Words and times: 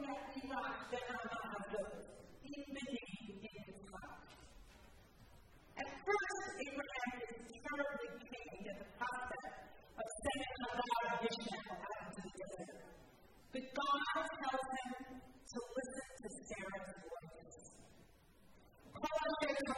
yet 0.00 0.20
be 0.34 0.40
rocked 0.48 0.92
in 0.92 1.04
our 1.10 1.30
in 2.40 2.64
the 2.66 2.84
name 2.90 3.40
of 3.68 3.84
heart. 3.92 4.24
At 5.76 5.88
first, 6.04 6.40
Abraham 6.64 7.14
is 7.20 7.36
terribly 7.60 8.10
pained 8.20 8.66
at 8.70 8.76
the 8.80 8.88
prospect 8.96 9.48
of 10.00 10.06
sending 10.24 10.56
a 10.60 10.72
lot 10.80 11.02
of 11.04 11.18
Ishmael 11.20 11.76
out 11.84 12.00
into 12.08 12.20
the 12.24 12.32
desert. 12.40 12.80
But 13.52 13.64
God 13.76 14.00
tells 14.40 14.66
him 14.80 14.90
to 15.20 15.58
listen 15.76 16.08
to 16.20 16.28
Sarah's 16.48 16.90
voice. 17.00 17.60
Paul 18.94 19.28
shares 19.40 19.70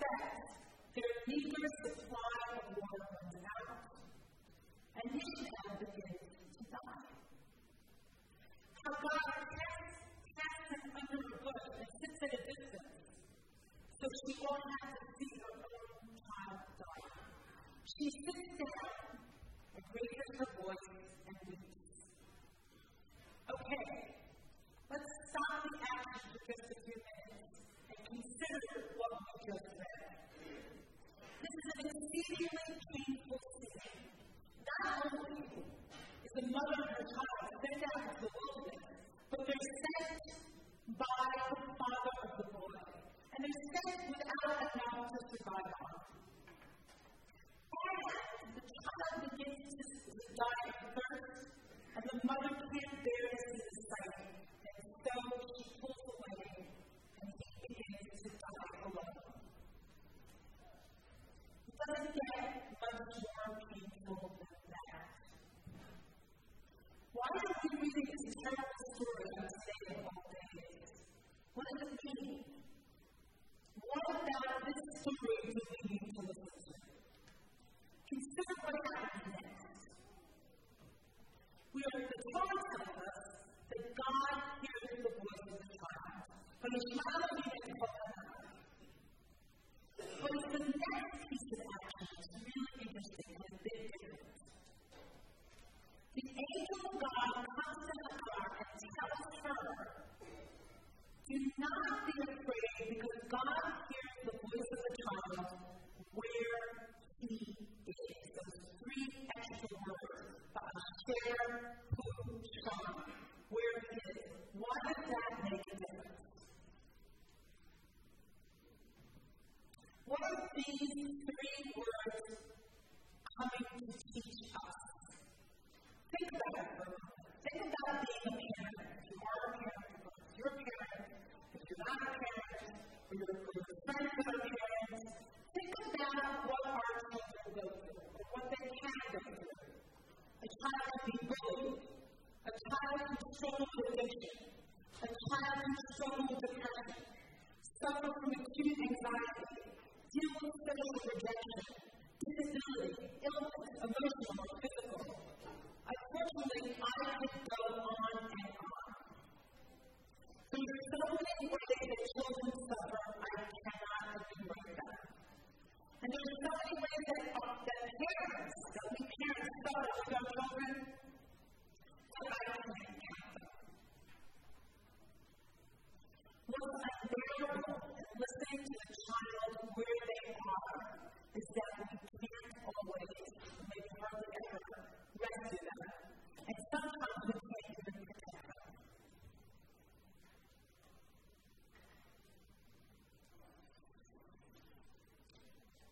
steps 0.00 0.49
immediately 32.28 32.69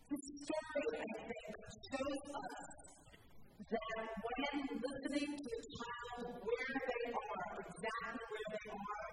This 0.09 0.25
story, 0.41 0.89
I 0.89 1.21
think, 1.21 1.53
shows 1.85 2.21
us 2.33 2.61
that 3.61 4.09
when 4.25 4.57
listening 4.81 5.31
to 5.37 5.49
a 5.53 5.63
child 5.69 6.33
where 6.33 6.73
they 6.89 7.03
are, 7.13 7.61
exactly 7.61 8.25
where 8.33 8.49
they 8.49 8.73
are, 8.73 9.05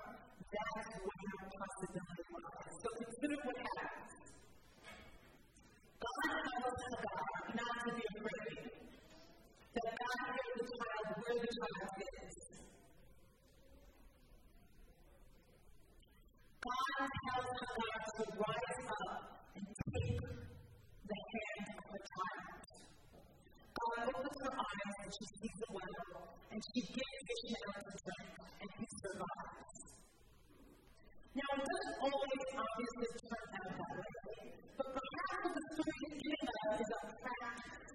that's 0.56 0.96
where 0.96 1.36
possibility 1.52 2.24
lies. 2.32 2.80
So 2.80 2.88
consider 2.96 3.36
what 3.44 3.58
happens. 3.60 4.08
God 6.00 6.32
tells 6.32 6.80
Hagar 6.80 7.28
not 7.60 7.76
to 7.84 7.90
be 7.92 8.04
afraid, 8.16 8.56
that 9.76 9.88
God 10.00 10.18
hears 10.32 10.52
the 10.56 10.64
child 10.80 11.08
where 11.12 11.38
the 11.44 11.50
child 11.60 11.92
is. 12.08 12.40
God 16.64 17.04
tells 17.04 17.52
Hagar 17.52 18.00
to 18.16 18.24
rise 18.32 18.80
up. 18.88 19.05
her 24.46 24.54
eyes 24.54 24.96
and 25.02 25.10
she 25.10 25.24
sees 25.26 25.56
the 25.58 25.68
well, 25.74 26.38
and 26.54 26.60
she 26.70 26.80
gives 26.94 27.22
him 27.26 27.62
out 27.66 27.82
of 27.82 27.96
drink, 28.06 28.30
and 28.62 28.68
he 28.78 28.86
survives. 29.02 29.76
Now, 31.34 31.50
it 31.58 31.64
doesn't 31.66 31.96
always 32.06 32.42
obviously 32.54 33.08
turn 33.26 33.46
out 33.58 33.70
that 33.74 33.90
way, 33.90 34.12
but 34.78 34.88
perhaps 34.94 35.36
what 35.42 35.52
the 35.56 35.64
story 35.74 35.98
is 36.06 36.14
giving 36.22 36.46
us 36.46 36.62
is 36.80 36.90
a 36.94 37.00
practice 37.26 37.85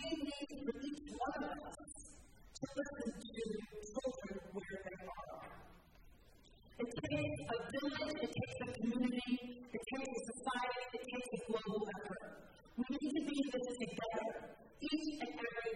We 0.00 0.16
need 0.16 0.48
for 0.64 0.74
each 0.80 1.12
one 1.12 1.44
of 1.44 1.60
us 1.60 1.76
to 2.56 2.64
listen 2.72 3.08
to 3.20 3.40
children 3.92 4.36
where 4.56 4.78
they 4.80 4.96
are. 4.96 5.44
It 6.80 6.88
takes 6.88 7.36
a 7.44 7.58
village, 7.68 8.16
it 8.24 8.32
takes 8.32 8.58
a 8.64 8.68
community, 8.80 9.32
it 9.60 9.82
takes 9.92 10.08
a 10.08 10.22
society, 10.32 10.82
it 10.96 11.04
takes 11.04 11.30
a 11.36 11.40
global 11.52 11.84
effort. 12.00 12.24
We 12.80 12.84
need 12.96 13.12
to 13.12 13.22
be 13.28 13.38
together, 13.44 14.28
each 14.80 15.08
and 15.20 15.32
every 15.36 15.69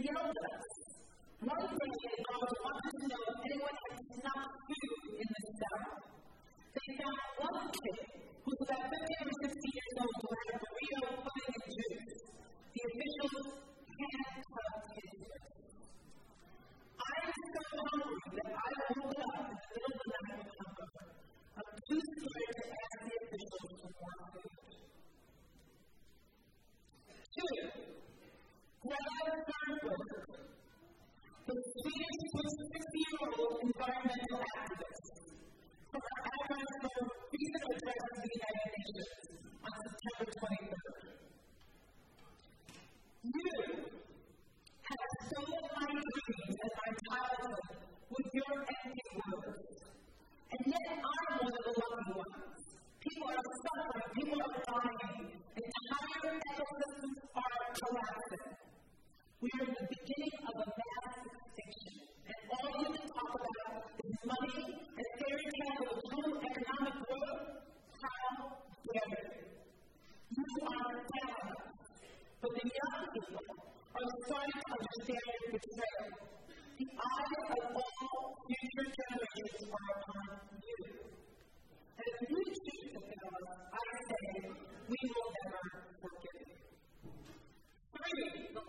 yelled 0.00 0.32
at 0.32 0.52
us. 0.56 0.72
One 1.40 1.60
day 1.60 1.92
they 2.00 2.12
involved 2.20 2.56
want 2.64 2.80
to 2.80 3.06
know 3.10 3.22
if 3.30 3.38
anyone 3.48 3.76
had 3.80 3.96
snuck 4.16 4.48
food 4.64 5.00
in 5.20 5.28
the 5.28 5.42
cellar. 5.60 5.92
They 6.72 6.88
found 7.00 7.18
one 7.40 7.68
kid 7.68 7.98
who 8.40 8.50
was 8.50 8.60
about 8.64 8.84
15 8.88 9.28
or 9.28 9.36
16 9.44 9.76
years 9.76 9.94
old 10.00 10.14
who 10.20 10.28
had 10.40 10.48
a 10.50 10.58
burrito 10.60 11.00
pudding 11.20 11.52
and 11.52 11.66
juice. 11.68 12.12
The 12.70 12.80
officials 12.88 13.46
handcuffed 14.00 14.88
him 14.96 15.09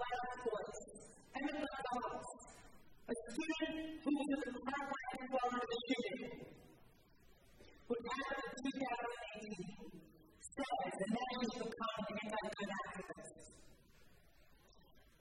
loud 0.02 0.30
voice, 0.42 0.82
and 1.36 1.46
above 1.52 1.88
all, 1.94 2.22
a 3.06 3.16
student 3.30 3.76
who 4.02 4.12
was 4.18 4.30
in 4.32 4.40
the 4.42 4.52
spotlight 4.58 5.12
as 5.22 5.28
well 5.32 5.50
as 5.52 5.66
the 5.72 5.78
shooting. 5.88 6.42
What 7.88 8.00
happened 8.02 8.56
in 8.56 8.76
2018 8.82 9.92
says, 10.42 10.96
and 11.02 11.12
that 11.12 11.32
is 11.42 11.52
the 11.60 11.68
common 11.70 12.16
anti-gun 12.22 12.72
activist. 12.82 13.36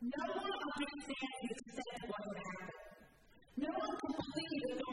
No 0.01 0.25
one 0.33 0.55
understands 0.71 1.37
the 1.41 1.49
extent 1.51 1.93
of 1.99 2.09
what 2.09 2.25
happened. 2.31 2.81
No 3.61 3.71
one 3.75 3.95
can 4.01 4.13
believe 4.17 4.65
that 4.81 4.90